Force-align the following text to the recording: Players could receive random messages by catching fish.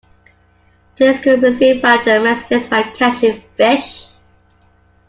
Players 0.95 1.19
could 1.21 1.43
receive 1.43 1.83
random 1.83 2.23
messages 2.23 2.67
by 2.67 2.81
catching 2.81 3.39
fish. 3.55 4.07